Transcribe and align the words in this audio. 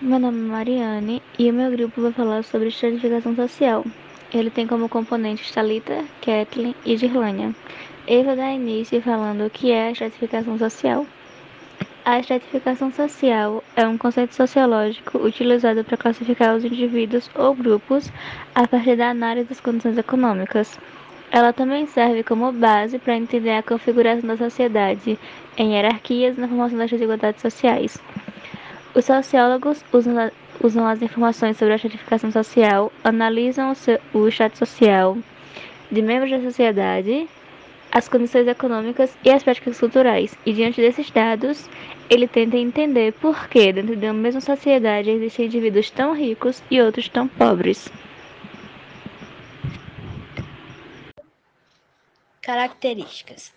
Meu 0.00 0.18
nome 0.18 0.38
é 0.38 0.50
Mariane 0.52 1.22
e 1.38 1.50
o 1.50 1.52
meu 1.52 1.70
grupo 1.70 2.00
vai 2.00 2.12
falar 2.12 2.42
sobre 2.44 2.68
estratificação 2.68 3.36
social. 3.36 3.84
Ele 4.32 4.48
tem 4.48 4.66
como 4.66 4.88
componentes 4.88 5.50
Talita, 5.52 6.04
Kathleen 6.22 6.74
e 6.84 6.96
Girlânia. 6.96 7.54
Eu 8.06 8.24
vou 8.24 8.34
dar 8.36 8.52
início 8.52 9.02
falando 9.02 9.44
o 9.44 9.50
que 9.50 9.70
é 9.70 9.88
a 9.88 9.90
estratificação 9.90 10.56
social. 10.56 11.06
A 12.04 12.20
estratificação 12.20 12.90
social 12.92 13.62
é 13.74 13.86
um 13.86 13.98
conceito 13.98 14.34
sociológico 14.34 15.18
utilizado 15.18 15.84
para 15.84 15.96
classificar 15.96 16.56
os 16.56 16.64
indivíduos 16.64 17.28
ou 17.34 17.54
grupos 17.54 18.10
a 18.54 18.66
partir 18.66 18.96
da 18.96 19.10
análise 19.10 19.48
das 19.48 19.60
condições 19.60 19.98
econômicas. 19.98 20.78
Ela 21.30 21.52
também 21.52 21.86
serve 21.86 22.22
como 22.22 22.50
base 22.52 22.98
para 22.98 23.16
entender 23.16 23.56
a 23.56 23.62
configuração 23.62 24.28
da 24.28 24.36
sociedade 24.36 25.18
em 25.58 25.74
hierarquias 25.74 26.38
na 26.38 26.48
formação 26.48 26.78
das 26.78 26.90
desigualdades 26.90 27.42
sociais. 27.42 28.00
Os 28.96 29.04
sociólogos 29.04 29.84
usam, 29.92 30.32
usam 30.64 30.86
as 30.86 31.02
informações 31.02 31.58
sobre 31.58 31.74
a 31.74 31.76
estratificação 31.76 32.32
social, 32.32 32.90
analisam 33.04 33.72
o, 33.72 33.74
seu, 33.74 34.00
o 34.14 34.26
estado 34.26 34.56
social 34.56 35.18
de 35.92 36.00
membros 36.00 36.30
da 36.30 36.40
sociedade, 36.40 37.28
as 37.92 38.08
condições 38.08 38.48
econômicas 38.48 39.14
e 39.22 39.30
as 39.30 39.42
práticas 39.42 39.78
culturais, 39.78 40.34
e 40.46 40.52
diante 40.54 40.80
desses 40.80 41.10
dados, 41.10 41.68
ele 42.08 42.26
tenta 42.26 42.56
entender 42.56 43.12
por 43.12 43.50
que, 43.50 43.70
dentro 43.70 43.94
de 43.94 44.06
uma 44.06 44.14
mesma 44.14 44.40
sociedade, 44.40 45.10
existem 45.10 45.44
indivíduos 45.44 45.90
tão 45.90 46.14
ricos 46.14 46.62
e 46.70 46.80
outros 46.80 47.06
tão 47.06 47.28
pobres. 47.28 47.92
Características 52.40 53.52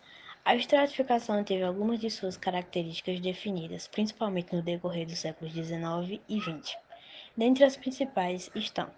a 0.46 0.56
estratificação 0.56 1.44
teve 1.44 1.64
algumas 1.64 2.00
de 2.00 2.10
suas 2.10 2.38
características 2.38 3.20
definidas, 3.20 3.88
principalmente 3.88 4.56
no 4.56 4.62
decorrer 4.62 5.06
dos 5.06 5.20
séculos 5.20 5.54
XIX 5.54 6.22
e 6.28 6.40
XX. 6.40 6.78
Dentre 7.36 7.66
as 7.66 7.76
principais 7.76 8.50
estão: 8.56 8.90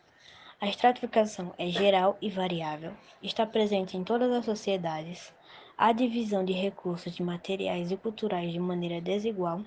a 0.62 0.68
estratificação 0.68 1.54
é 1.58 1.68
geral 1.68 2.16
e 2.22 2.30
variável, 2.30 2.94
está 3.24 3.46
presente 3.46 3.98
em 3.98 4.04
todas 4.04 4.32
as 4.32 4.46
sociedades, 4.46 5.34
a 5.76 5.92
divisão 5.92 6.46
de 6.46 6.54
recursos 6.54 7.16
de 7.16 7.24
materiais 7.24 7.92
e 7.92 7.98
culturais 7.98 8.54
de 8.54 8.60
maneira 8.60 9.02
desigual, 9.02 9.62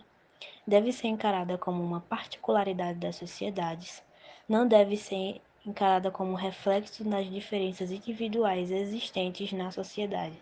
deve 0.67 0.93
ser 0.93 1.09
encarada 1.09 1.59
como 1.59 1.83
uma 1.83 2.01
particularidade 2.01 3.01
das 3.01 3.17
sociedades, 3.17 4.03
não 4.49 4.67
deve 4.67 4.97
ser 4.97 5.43
encarada 5.67 6.11
como 6.11 6.35
reflexo 6.35 7.03
das 7.03 7.29
diferenças 7.29 7.91
individuais 7.91 8.71
existentes 8.71 9.53
na 9.53 9.73
sociedade 9.73 10.39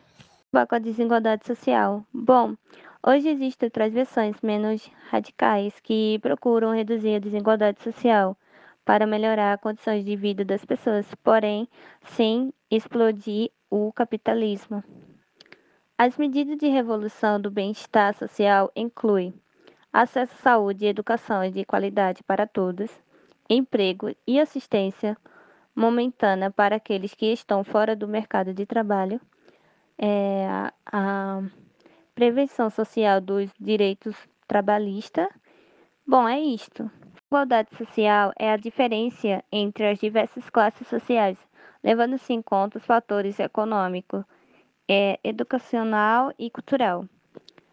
com 0.53 0.75
a 0.75 0.79
desigualdade 0.79 1.47
social? 1.47 2.05
Bom, 2.13 2.55
hoje 3.03 3.31
existem 3.31 3.69
outras 3.69 3.91
versões 3.91 4.37
menos 4.43 4.87
radicais 5.09 5.81
que 5.81 6.19
procuram 6.21 6.75
reduzir 6.75 7.15
a 7.15 7.19
desigualdade 7.19 7.83
social 7.83 8.37
para 8.85 9.07
melhorar 9.07 9.55
as 9.55 9.61
condições 9.63 10.05
de 10.05 10.15
vida 10.15 10.45
das 10.45 10.63
pessoas, 10.63 11.07
porém, 11.25 11.67
sem 12.03 12.53
explodir 12.71 13.51
o 13.71 13.91
capitalismo. 13.95 14.85
As 15.97 16.19
medidas 16.19 16.59
de 16.59 16.69
revolução 16.69 17.41
do 17.41 17.51
bem-estar 17.51 18.15
social 18.15 18.71
incluem 18.77 19.33
acesso 19.91 20.35
à 20.35 20.43
saúde 20.43 20.85
e 20.85 20.89
educação 20.89 21.51
de 21.51 21.65
qualidade 21.65 22.23
para 22.25 22.47
todos, 22.47 22.91
emprego 23.49 24.15
e 24.27 24.39
assistência 24.39 25.17
momentânea 25.75 26.51
para 26.51 26.77
aqueles 26.77 27.15
que 27.15 27.33
estão 27.33 27.65
fora 27.65 27.97
do 27.97 28.07
mercado 28.07 28.53
de 28.53 28.67
trabalho, 28.67 29.19
é, 29.99 30.47
a, 30.87 31.43
prevenção 32.15 32.71
social 32.71 33.21
dos 33.21 33.51
direitos 33.59 34.15
trabalhistas. 34.47 35.29
Bom, 36.07 36.29
é 36.29 36.39
isto. 36.39 36.91
Igualdade 37.27 37.75
social 37.77 38.33
é 38.39 38.53
a 38.53 38.57
diferença 38.57 39.43
entre 39.51 39.89
as 39.89 39.99
diversas 39.99 40.51
classes 40.51 40.87
sociais, 40.87 41.39
levando-se 41.83 42.33
em 42.33 42.43
conta 42.43 42.79
os 42.79 42.85
fatores 42.85 43.41
econômico, 43.41 44.25
é, 44.87 45.19
educacional 45.25 46.33
e 46.39 46.51
cultural. 46.51 47.07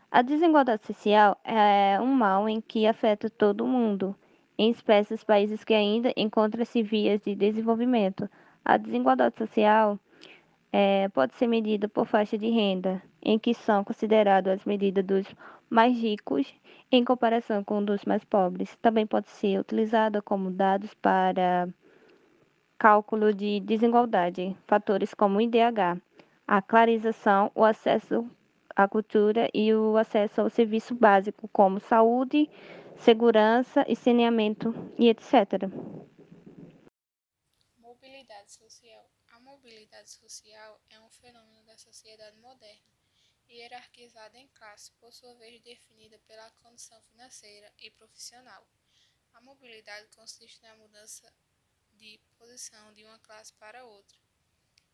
A 0.09 0.21
desigualdade 0.21 0.88
social 0.88 1.38
é 1.44 1.99
um 2.01 2.07
mal 2.07 2.47
em 2.47 2.61
que 2.61 2.88
afeta 2.88 3.29
todo 3.29 3.67
mundo, 3.67 4.15
em 4.57 4.71
espécies 4.71 5.23
países 5.23 5.63
que 5.63 5.73
ainda 5.73 6.13
encontram-se 6.15 6.81
vias 6.81 7.21
de 7.21 7.35
desenvolvimento. 7.35 8.29
A 8.63 8.77
desigualdade 8.77 9.38
social 9.38 9.99
é, 10.72 11.09
pode 11.09 11.35
ser 11.35 11.47
medida 11.47 11.88
por 11.88 12.06
faixa 12.06 12.38
de 12.38 12.50
renda, 12.50 13.02
em 13.22 13.38
que 13.38 13.53
são 13.53 13.84
consideradas 13.84 14.59
as 14.59 14.66
medidas 14.66 15.03
dos 15.06 15.28
mais 15.69 15.97
ricos 15.97 16.53
em 16.91 17.03
comparação 17.03 17.63
com 17.63 17.84
dos 17.84 18.06
mais 18.06 18.24
pobres. 18.24 18.75
Também 18.81 19.06
pode 19.06 19.30
ser 19.30 19.59
utilizada 19.59 20.22
como 20.22 20.50
dados 20.50 20.94
para 20.96 21.68
cálculo 22.78 23.34
de 23.34 23.59
desigualdade, 23.59 24.56
fatores 24.66 25.13
como 25.13 25.38
o 25.38 25.41
IDH, 25.41 26.00
a 26.47 26.62
clarização, 26.62 27.51
o 27.53 27.63
acesso 27.63 28.25
à 28.75 28.88
cultura 28.88 29.50
e 29.53 29.74
o 29.74 29.97
acesso 29.97 30.41
ao 30.41 30.50
serviço 30.50 30.96
básico, 30.96 31.50
como 31.51 31.80
saúde, 31.80 32.50
segurança 32.96 33.84
e 33.88 33.96
saneamento 33.96 34.74
e 34.97 35.09
etc. 35.09 35.69
Mobilidade 38.29 38.51
social 38.51 39.09
mobilidade 39.40 40.09
social 40.12 40.79
é 40.91 41.00
um 41.00 41.09
fenômeno 41.09 41.63
da 41.63 41.75
sociedade 41.79 42.38
moderna, 42.38 42.94
hierarquizada 43.50 44.38
em 44.38 44.47
classe, 44.50 44.91
por 45.00 45.12
sua 45.12 45.34
vez 45.34 45.59
definida 45.62 46.19
pela 46.28 46.51
condição 46.51 47.01
financeira 47.01 47.73
e 47.79 47.89
profissional. 47.89 48.69
A 49.34 49.41
mobilidade 49.41 50.07
consiste 50.16 50.62
na 50.62 50.75
mudança 50.75 51.34
de 51.94 52.19
posição 52.38 52.94
de 52.94 53.03
uma 53.03 53.18
classe 53.18 53.51
para 53.53 53.84
outra. 53.84 54.19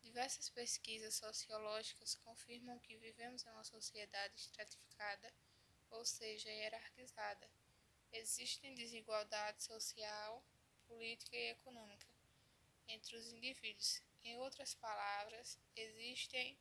Diversas 0.00 0.48
pesquisas 0.48 1.16
sociológicas 1.16 2.14
confirmam 2.14 2.78
que 2.78 2.96
vivemos 2.96 3.44
em 3.44 3.50
uma 3.50 3.64
sociedade 3.64 4.34
estratificada, 4.34 5.30
ou 5.90 6.06
seja, 6.06 6.48
hierarquizada. 6.48 7.50
Existem 8.12 8.74
desigualdade 8.74 9.62
social, 9.62 10.42
política 10.86 11.36
e 11.36 11.50
econômica 11.50 12.15
entre 12.88 13.16
os 13.16 13.32
indivíduos, 13.32 14.02
em 14.22 14.36
outras 14.38 14.74
palavras, 14.74 15.58
existem 15.74 16.58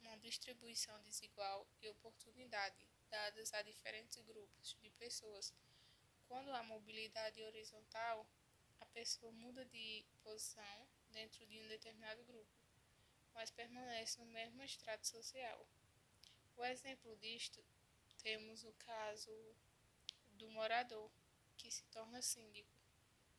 uma 0.00 0.16
distribuição 0.18 1.00
desigual 1.02 1.66
de 1.80 1.88
oportunidade 1.88 2.86
dadas 3.10 3.52
a 3.52 3.62
diferentes 3.62 4.20
grupos 4.22 4.76
de 4.80 4.90
pessoas. 4.90 5.52
Quando 6.26 6.50
há 6.50 6.62
mobilidade 6.62 7.42
horizontal, 7.42 8.26
a 8.80 8.86
pessoa 8.86 9.30
muda 9.32 9.64
de 9.66 10.04
posição 10.22 10.88
dentro 11.10 11.46
de 11.46 11.60
um 11.60 11.68
determinado 11.68 12.24
grupo, 12.24 12.50
mas 13.34 13.50
permanece 13.50 14.18
no 14.18 14.26
mesmo 14.26 14.62
estrato 14.62 15.06
social. 15.06 15.68
O 16.56 16.64
exemplo 16.64 17.16
disto 17.16 17.64
temos 18.22 18.64
o 18.64 18.72
caso 18.74 19.56
do 20.32 20.48
morador, 20.50 21.10
que 21.56 21.70
se 21.70 21.84
torna 21.84 22.20
síndico. 22.22 22.81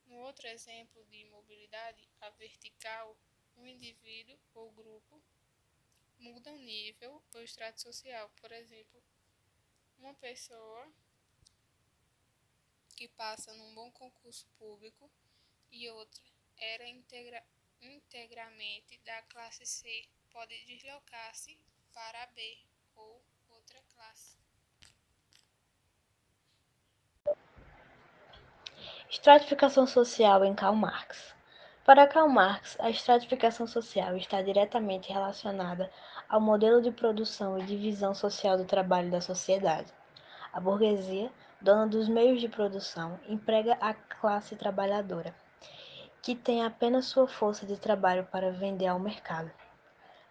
No 0.06 0.18
outro 0.20 0.48
exemplo 0.48 1.04
de 1.06 1.26
mobilidade, 1.26 2.08
a 2.22 2.30
vertical, 2.32 3.18
um 3.56 3.66
indivíduo 3.66 4.38
ou 4.54 4.72
grupo 4.72 5.22
muda 6.18 6.54
o 6.54 6.58
nível 6.58 7.22
ou 7.34 7.42
extrato 7.42 7.82
social. 7.82 8.30
Por 8.42 8.52
exemplo, 8.52 9.04
uma 9.98 10.14
pessoa 10.16 10.92
que 12.96 13.08
passa 13.08 13.54
num 13.54 13.74
bom 13.74 13.92
concurso 13.92 14.48
público 14.58 15.10
e 15.72 15.90
outra 15.90 16.24
era 16.58 16.88
integra 16.88 17.44
integramente 17.82 18.98
da 19.00 19.22
classe 19.24 19.66
C 19.66 20.08
pode 20.32 20.66
deslocar-se 20.66 21.60
para 21.92 22.26
B 22.28 22.66
ou 22.96 23.22
outra 23.50 23.82
classe. 23.94 24.38
Estratificação 29.14 29.86
social 29.86 30.44
em 30.44 30.56
Karl 30.56 30.76
Marx. 30.76 31.36
Para 31.86 32.08
Karl 32.08 32.28
Marx, 32.28 32.76
a 32.80 32.90
estratificação 32.90 33.68
social 33.68 34.18
está 34.18 34.42
diretamente 34.42 35.14
relacionada 35.14 35.92
ao 36.28 36.42
modelo 36.42 36.82
de 36.82 36.90
produção 36.90 37.60
e 37.60 37.64
divisão 37.64 38.16
social 38.16 38.58
do 38.58 38.66
trabalho 38.66 39.12
da 39.12 39.22
sociedade. 39.22 39.94
A 40.52 40.60
burguesia, 40.60 41.32
dona 41.62 41.86
dos 41.86 42.10
meios 42.10 42.42
de 42.42 42.50
produção, 42.50 43.20
emprega 43.30 43.78
a 43.80 43.94
classe 43.94 44.56
trabalhadora, 44.56 45.32
que 46.20 46.34
tem 46.34 46.66
apenas 46.66 47.06
sua 47.06 47.28
força 47.28 47.68
de 47.68 47.78
trabalho 47.78 48.28
para 48.32 48.52
vender 48.52 48.88
ao 48.88 49.00
mercado. 49.00 49.52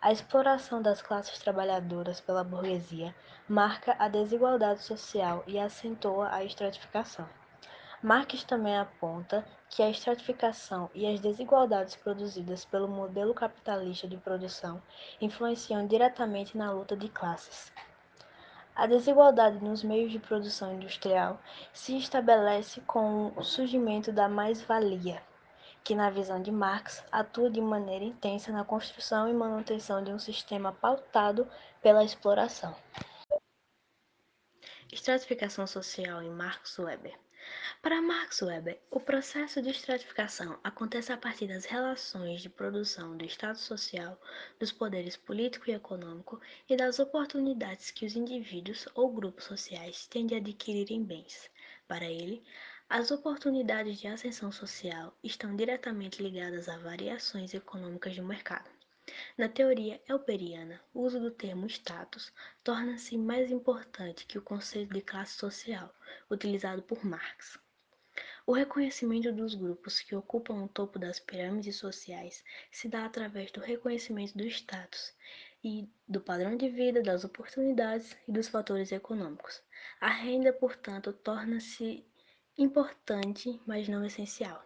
A 0.00 0.10
exploração 0.10 0.82
das 0.82 1.00
classes 1.00 1.38
trabalhadoras 1.38 2.20
pela 2.20 2.42
burguesia 2.42 3.14
marca 3.48 3.94
a 3.96 4.08
desigualdade 4.08 4.82
social 4.82 5.44
e 5.46 5.56
acentua 5.56 6.30
a 6.32 6.42
estratificação. 6.42 7.28
Marx 8.02 8.42
também 8.42 8.76
aponta 8.76 9.46
que 9.70 9.80
a 9.80 9.88
estratificação 9.88 10.90
e 10.92 11.06
as 11.06 11.20
desigualdades 11.20 11.94
produzidas 11.94 12.64
pelo 12.64 12.88
modelo 12.88 13.32
capitalista 13.32 14.08
de 14.08 14.16
produção 14.16 14.82
influenciam 15.20 15.86
diretamente 15.86 16.58
na 16.58 16.72
luta 16.72 16.96
de 16.96 17.08
classes. 17.08 17.72
A 18.74 18.86
desigualdade 18.86 19.62
nos 19.62 19.84
meios 19.84 20.10
de 20.10 20.18
produção 20.18 20.74
industrial 20.74 21.40
se 21.72 21.96
estabelece 21.96 22.80
com 22.80 23.32
o 23.36 23.44
surgimento 23.44 24.10
da 24.10 24.28
mais-valia, 24.28 25.22
que, 25.84 25.94
na 25.94 26.10
visão 26.10 26.42
de 26.42 26.50
Marx, 26.50 27.04
atua 27.12 27.48
de 27.48 27.60
maneira 27.60 28.04
intensa 28.04 28.50
na 28.50 28.64
construção 28.64 29.28
e 29.28 29.32
manutenção 29.32 30.02
de 30.02 30.10
um 30.10 30.18
sistema 30.18 30.72
pautado 30.72 31.46
pela 31.80 32.02
exploração. 32.02 32.74
Estratificação 34.90 35.68
social 35.68 36.20
em 36.20 36.30
Marx 36.30 36.78
Weber. 36.80 37.16
Para 37.82 38.00
Marx 38.00 38.40
Weber, 38.42 38.80
o 38.90 39.00
processo 39.00 39.60
de 39.60 39.70
estratificação 39.70 40.58
acontece 40.62 41.12
a 41.12 41.16
partir 41.16 41.48
das 41.48 41.64
relações 41.64 42.40
de 42.40 42.48
produção 42.48 43.16
do 43.16 43.24
Estado 43.24 43.58
social, 43.58 44.20
dos 44.58 44.70
poderes 44.70 45.16
político 45.16 45.68
e 45.68 45.74
econômico 45.74 46.40
e 46.68 46.76
das 46.76 46.98
oportunidades 46.98 47.90
que 47.90 48.06
os 48.06 48.16
indivíduos 48.16 48.86
ou 48.94 49.12
grupos 49.12 49.44
sociais 49.44 50.06
têm 50.06 50.26
de 50.26 50.34
adquirirem 50.34 51.04
bens. 51.04 51.50
Para 51.88 52.06
ele, 52.06 52.42
as 52.88 53.10
oportunidades 53.10 53.98
de 53.98 54.06
ascensão 54.06 54.52
social 54.52 55.16
estão 55.22 55.56
diretamente 55.56 56.22
ligadas 56.22 56.68
a 56.68 56.76
variações 56.78 57.54
econômicas 57.54 58.14
do 58.14 58.22
mercado. 58.22 58.81
Na 59.36 59.48
teoria 59.48 60.00
elperiana, 60.08 60.80
o 60.94 61.00
uso 61.00 61.18
do 61.18 61.30
termo 61.30 61.66
status 61.66 62.32
torna-se 62.62 63.18
mais 63.18 63.50
importante 63.50 64.26
que 64.26 64.38
o 64.38 64.42
conceito 64.42 64.94
de 64.94 65.02
classe 65.02 65.36
social, 65.36 65.92
utilizado 66.30 66.82
por 66.82 67.04
Marx. 67.04 67.58
O 68.46 68.52
reconhecimento 68.52 69.32
dos 69.32 69.54
grupos 69.54 70.00
que 70.00 70.14
ocupam 70.14 70.62
o 70.62 70.68
topo 70.68 70.98
das 70.98 71.18
pirâmides 71.18 71.76
sociais 71.76 72.44
se 72.70 72.88
dá 72.88 73.04
através 73.04 73.50
do 73.50 73.60
reconhecimento 73.60 74.36
do 74.36 74.44
status 74.44 75.14
e 75.64 75.88
do 76.06 76.20
padrão 76.20 76.56
de 76.56 76.68
vida, 76.68 77.02
das 77.02 77.24
oportunidades 77.24 78.16
e 78.28 78.32
dos 78.32 78.48
fatores 78.48 78.92
econômicos. 78.92 79.62
A 80.00 80.08
renda, 80.08 80.52
portanto, 80.52 81.12
torna-se 81.12 82.04
importante, 82.58 83.60
mas 83.66 83.88
não 83.88 84.04
essencial. 84.04 84.64